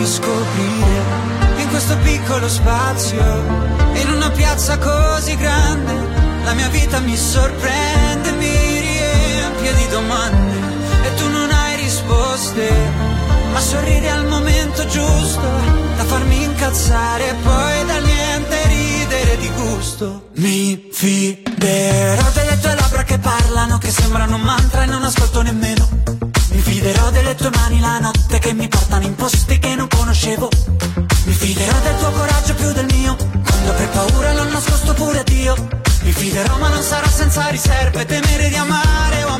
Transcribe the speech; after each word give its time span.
riscoprire 0.00 1.02
in 1.58 1.68
questo 1.68 1.94
piccolo 1.98 2.48
spazio, 2.48 3.22
in 3.92 4.08
una 4.14 4.30
piazza 4.30 4.78
così 4.78 5.36
grande, 5.36 5.92
la 6.42 6.54
mia 6.54 6.68
vita 6.68 7.00
mi 7.00 7.16
sorprende, 7.16 8.32
mi 8.32 8.80
riempie 8.80 9.74
di 9.74 9.86
domande 9.90 10.56
e 11.04 11.14
tu 11.16 11.28
non 11.28 11.50
hai 11.50 11.76
risposte, 11.76 12.70
ma 13.52 13.60
sorridi 13.60 14.08
al 14.08 14.26
momento 14.26 14.86
giusto 14.86 15.48
da 15.96 16.04
farmi 16.04 16.44
incazzare 16.44 17.28
e 17.28 17.34
poi 17.34 17.84
da 17.84 17.98
niente 17.98 18.66
ridere 18.68 19.36
di 19.36 19.50
gusto. 19.50 20.30
Mi 20.36 20.88
fiderò 20.90 22.30
delle 22.32 22.58
tue 22.58 22.74
labbra 22.74 23.02
che 23.02 23.18
parlano, 23.18 23.76
che 23.76 23.90
sembrano 23.90 24.36
un 24.36 24.42
mantra 24.42 24.84
e 24.84 24.86
non 24.86 25.02
ascolto 25.04 25.42
nemmeno. 25.42 25.88
Mi 26.52 26.60
fiderò 26.60 27.10
delle 27.10 27.34
tue 27.34 27.50
mani 27.50 27.80
la 27.80 27.98
notte 28.00 28.38
che 28.38 28.52
mi 28.52 28.66
portano 28.66 29.04
in 29.04 29.14
posti 29.14 29.58
che 29.58 29.69
conoscevo 30.20 30.48
Mi 31.24 31.32
fiderò 31.32 31.78
del 31.80 31.96
tuo 31.96 32.10
coraggio 32.10 32.54
più 32.54 32.72
del 32.72 32.86
mio. 32.92 33.16
Quando 33.16 33.72
per 33.72 33.88
paura 33.88 34.32
l'ho 34.34 34.44
nascosto 34.44 34.92
pure 34.92 35.20
a 35.20 35.22
Dio. 35.22 35.54
Mi 36.02 36.12
fiderò 36.12 36.58
ma 36.58 36.68
non 36.68 36.82
sarò 36.82 37.08
senza 37.08 37.48
riserve. 37.48 38.04
Temere 38.04 38.48
di 38.48 38.56
amare 38.56 39.24
o 39.24 39.28
amare 39.28 39.39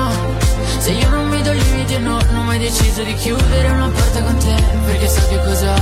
se 0.81 0.91
io 0.91 1.09
non 1.09 1.27
mi 1.27 1.41
do 1.43 1.51
limiti 1.51 1.97
no, 1.99 2.19
non 2.19 2.35
ho 2.37 2.43
mai 2.43 2.57
deciso 2.57 3.03
di 3.03 3.13
chiudere 3.13 3.69
una 3.69 3.87
porta 3.89 4.23
con 4.23 4.37
te 4.37 4.55
Perché 4.85 5.07
so 5.07 5.27
che 5.27 5.37
cosa, 5.45 5.73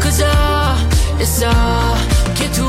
cosa 0.00 0.76
e 1.18 1.24
sa 1.24 1.52
che 2.34 2.50
tu 2.50 2.68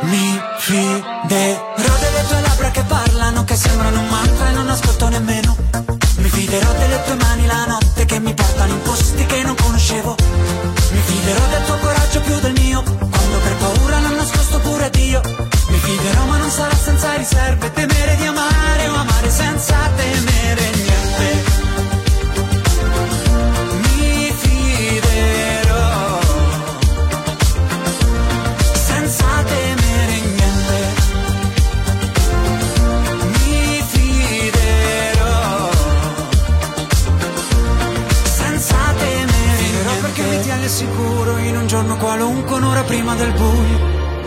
mi 0.00 0.40
fiderò 0.58 1.96
delle 2.00 2.24
tue 2.28 2.40
labbra 2.40 2.70
che 2.70 2.82
parlano, 2.82 3.44
che 3.44 3.56
sembrano 3.56 4.00
un 4.00 4.08
mantra 4.08 4.48
e 4.48 4.52
non 4.52 4.68
ascolto 4.68 5.08
nemmeno. 5.08 5.56
Mi 6.16 6.28
fiderò 6.28 6.72
delle 6.72 7.02
tue 7.04 7.14
mani 7.14 7.46
la 7.46 7.66
notte 7.66 8.04
che 8.04 8.18
mi 8.20 8.32
portano 8.32 8.72
in 8.72 8.82
posti 8.82 9.26
che 9.26 9.42
non 9.42 9.54
conoscevo. 9.54 10.16
Mi 10.90 11.00
fiderò 11.00 11.46
del 11.50 11.64
tuo 11.66 11.76
coraggio 11.78 12.20
più 12.20 12.38
del 12.40 12.52
mio, 12.52 12.82
quando 12.82 13.38
per 13.42 13.56
paura 13.56 14.00
l'ho 14.00 14.14
nascosto 14.14 14.58
pure 14.60 14.90
Dio 14.90 15.47
sarà 16.58 16.74
senza 16.74 17.14
riserve, 17.14 17.70
temere 17.72 18.16
di 18.16 18.26
amare 18.26 18.88
o 18.88 18.94
amare 18.94 19.30
senza 19.30 19.76
temere 19.96 20.70
niente. 20.74 21.26
Mi 23.82 24.32
fiderò 24.40 26.20
senza 28.86 29.26
temere 29.44 30.16
niente. 30.36 30.78
Mi 33.44 33.82
fiderò 33.92 35.70
senza 38.36 38.76
temere 38.98 39.56
Fiderò 39.62 39.92
perché 40.00 40.22
mi 40.22 40.40
tiene 40.42 40.68
sicuro 40.68 41.36
in 41.38 41.56
un 41.56 41.66
giorno 41.66 41.96
qualunque, 41.96 42.56
un'ora 42.56 42.82
prima 42.82 43.14
del 43.14 43.32
buio. 43.32 43.97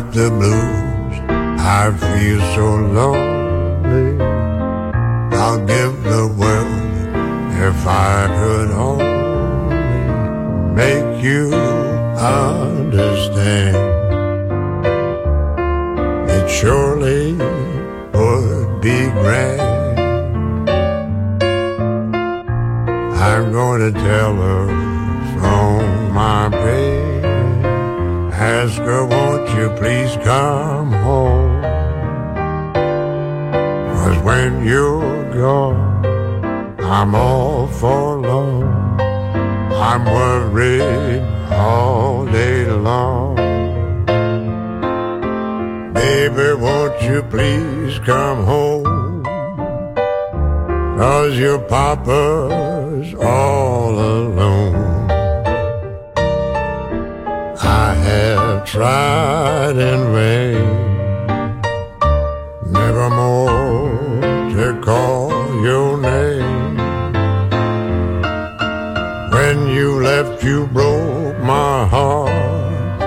Got 0.00 0.12
the 0.12 0.28
blues. 0.28 1.16
I 1.78 1.90
feel 2.04 2.40
so 2.54 2.66
lonely. 2.96 4.08
I'll 5.34 5.64
give 5.74 5.94
the 6.04 6.26
world 6.40 6.84
if 7.68 7.86
I 7.86 8.26
could 8.38 8.70
only 8.88 9.06
make 10.74 11.24
you 11.24 11.54
understand. 12.18 13.76
It 16.28 16.46
surely 16.50 17.32
would 18.12 18.80
be 18.82 18.98
grand. 19.18 20.68
I'm 23.28 23.50
going 23.50 23.80
to 23.80 23.92
tell 23.98 24.34
her 24.34 24.66
from 25.38 26.12
my 26.12 26.48
bed. 26.50 27.05
Ask 28.38 28.76
her, 28.76 29.06
won't 29.06 29.48
you 29.56 29.70
please 29.78 30.14
come 30.22 30.92
home? 30.92 31.62
Cause 33.96 34.18
when 34.22 34.62
you're 34.62 35.32
gone, 35.32 36.04
I'm 36.80 37.14
all 37.14 37.66
forlorn. 37.66 39.00
I'm 39.72 40.04
worried 40.04 41.22
all 41.50 42.26
day 42.26 42.66
long. 42.70 43.36
Baby, 45.94 46.60
won't 46.60 47.02
you 47.02 47.22
please 47.22 47.98
come 48.00 48.44
home? 48.44 49.24
Cause 50.98 51.38
your 51.38 51.58
papa's 51.58 53.14
all 53.14 53.92
alone. 53.98 54.45
Tried 58.66 59.76
in 59.76 60.12
vain, 60.12 60.66
nevermore 62.72 64.20
to 64.50 64.80
call 64.82 65.30
your 65.62 65.96
name. 65.96 66.76
When 69.30 69.68
you 69.68 70.02
left, 70.02 70.42
you 70.42 70.66
broke 70.66 71.38
my 71.38 71.86
heart. 71.86 72.98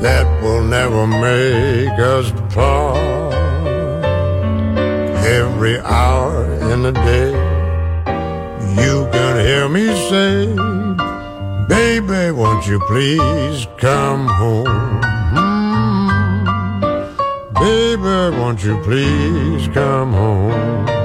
That 0.00 0.26
will 0.42 0.62
never 0.62 1.06
make 1.08 1.98
us 1.98 2.30
part. 2.54 3.34
Every 5.26 5.80
hour 5.80 6.44
in 6.72 6.82
the 6.82 6.92
day, 6.92 7.32
you 8.80 9.08
can 9.10 9.44
hear 9.44 9.68
me 9.68 9.86
say. 10.08 10.79
Baby, 11.80 12.30
won't 12.32 12.66
you 12.66 12.78
please 12.80 13.66
come 13.78 14.26
home? 14.26 15.00
Mm. 15.32 16.44
Baby, 17.54 18.36
won't 18.36 18.62
you 18.62 18.76
please 18.82 19.66
come 19.68 20.12
home? 20.12 20.99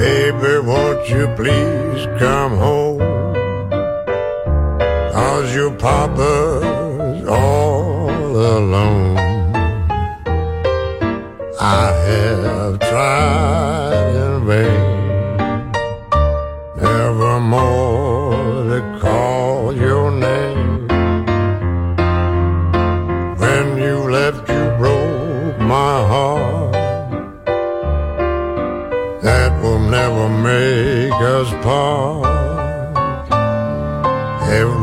Baby, 0.00 0.66
won't 0.66 1.06
you 1.10 1.28
please 1.36 2.06
come 2.18 2.56
home? 2.56 3.00
Cause 5.12 5.54
your 5.54 5.72
papa's 5.72 7.28
all 7.28 8.08
alone. 8.56 9.18
I 11.60 11.92
have 12.08 12.78
tried 12.80 14.14
in 14.24 14.46
vain, 14.46 14.89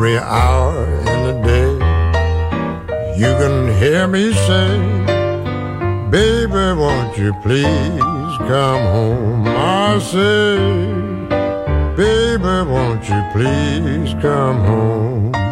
Every 0.07 0.19
hour 0.19 0.85
in 0.99 1.19
the 1.27 1.35
day, 1.43 1.71
you 3.19 3.25
can 3.25 3.77
hear 3.77 4.07
me 4.07 4.31
say, 4.31 4.77
Baby, 6.09 6.79
won't 6.79 7.17
you 7.17 7.33
please 7.43 8.37
come 8.47 8.83
home? 8.95 9.47
I 9.49 9.99
say, 9.99 10.55
Baby, 11.97 12.71
won't 12.71 13.03
you 13.09 13.21
please 13.33 14.13
come 14.21 14.59
home? 14.63 15.46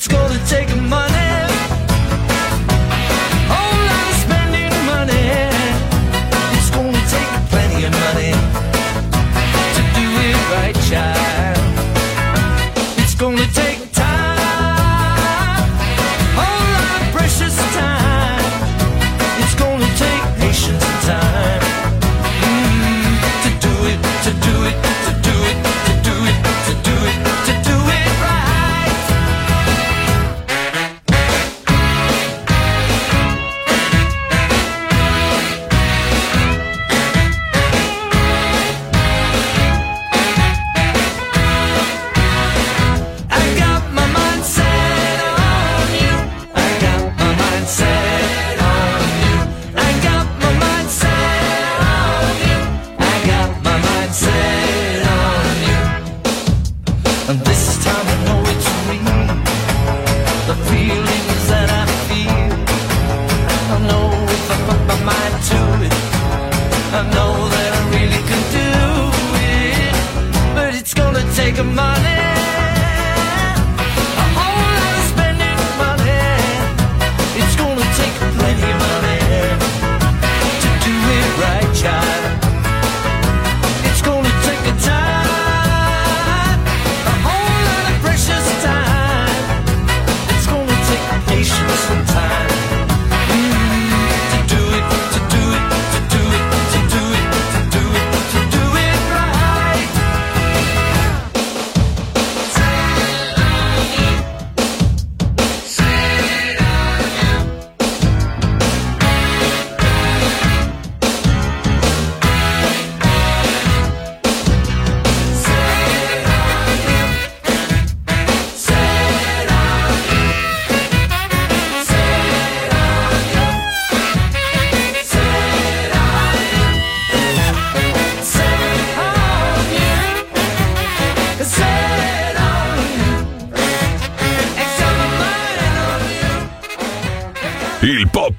It's 0.00 0.08
gonna 0.08 0.42
take 0.46 0.74
money. 0.76 0.89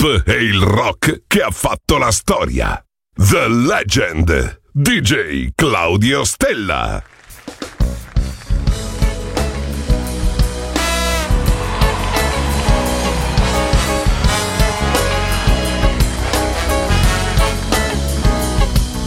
L'hip 0.01 0.23
e 0.25 0.43
il 0.43 0.59
rock 0.59 1.23
che 1.27 1.41
ha 1.41 1.51
fatto 1.51 1.97
la 1.97 2.09
storia. 2.11 2.83
The 3.13 3.47
Legend. 3.47 4.61
DJ 4.71 5.49
Claudio 5.53 6.23
Stella. 6.23 7.03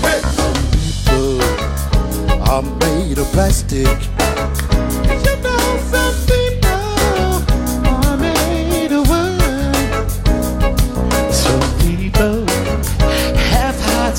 Hey. 0.03 0.21
People 0.71 1.43
are 2.43 2.63
made 2.63 3.19
of 3.19 3.29
plastic. 3.33 3.89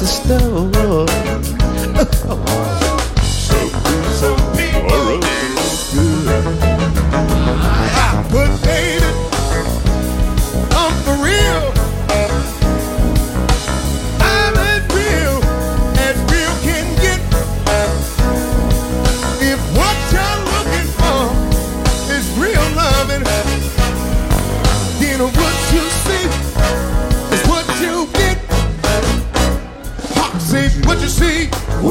the 0.06 0.12
store. 0.12 1.06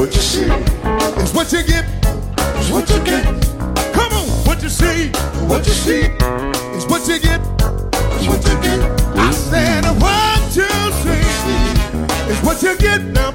what 0.05 0.13
you 0.13 0.21
see 0.21 0.45
is 1.23 1.33
what 1.33 1.51
you 1.51 1.63
get. 1.63 1.83
Is 2.59 2.69
what 2.69 2.87
you 2.91 2.99
get. 3.03 3.25
Come 3.91 4.13
on, 4.13 4.27
what 4.45 4.61
you 4.61 4.69
see, 4.69 5.09
what 5.47 5.65
you 5.65 5.73
see 5.73 6.01
is 6.77 6.85
what 6.85 7.07
you 7.07 7.17
get. 7.17 7.41
Is 8.19 8.27
what 8.27 8.45
you 8.45 8.55
get. 8.61 8.79
I 9.17 9.31
said 9.31 9.83
what 9.99 10.55
you 10.55 10.69
see 11.01 11.25
is 12.31 12.39
what 12.43 12.61
you 12.61 12.77
get 12.77 13.01
now. 13.01 13.34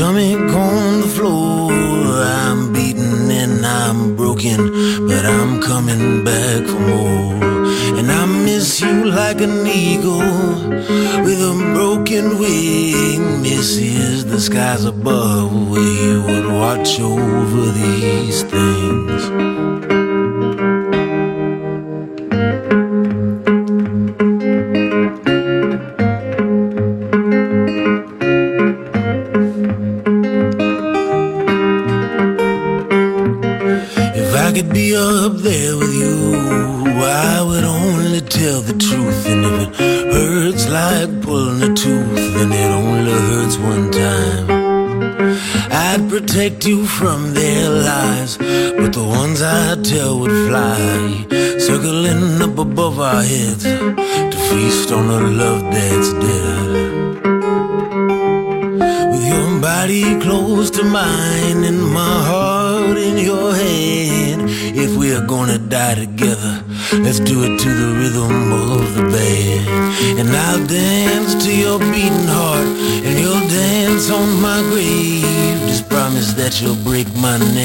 stomach 0.00 0.54
on 0.54 1.02
the 1.02 1.06
floor. 1.08 1.70
I'm 1.70 2.72
beaten 2.72 3.30
and 3.30 3.66
I'm 3.66 4.16
broken, 4.16 4.56
but 5.06 5.26
I'm 5.26 5.60
coming 5.60 6.24
back 6.24 6.64
for 6.64 6.80
more. 6.80 7.34
And 7.98 8.10
I 8.10 8.24
miss 8.24 8.80
you 8.80 9.04
like 9.04 9.42
an 9.42 9.66
eagle 9.66 10.20
with 11.26 11.40
a 11.52 11.54
broken 11.74 12.38
wing. 12.38 13.42
Misses 13.42 14.24
the 14.24 14.40
skies 14.40 14.86
above 14.86 15.68
where 15.68 15.92
you 16.04 16.22
would 16.22 16.46
watch 16.46 16.98
over 16.98 17.70
these 17.72 18.42
things. 18.44 18.99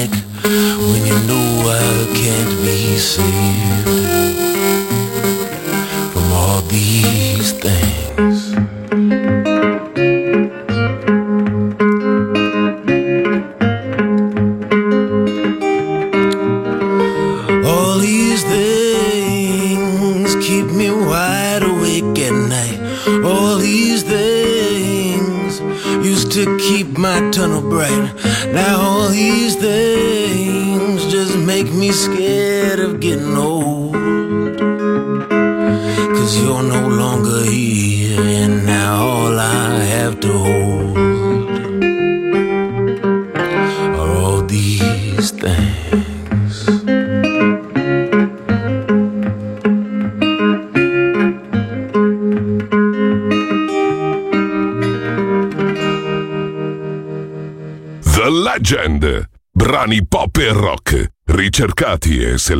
when 0.08 1.06
you 1.06 1.18
know 1.26 1.46
I 1.68 2.06
can't 2.14 2.50
be 2.62 2.96
saved. 2.96 3.65